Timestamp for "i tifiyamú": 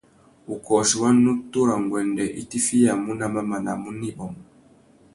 2.41-3.11